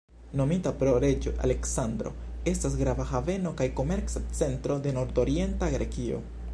[0.39, 2.13] Nomita pro Reĝo Aleksandro,
[2.53, 6.25] estas grava haveno kaj komerca centro de nordorienta Grekio.